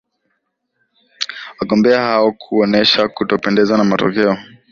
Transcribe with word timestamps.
wagombea 1.59 2.01
hao 2.01 2.31
kuonesha 2.31 3.07
kutopendezwa 3.09 3.77
na 3.77 3.83
matokeo 3.83 4.37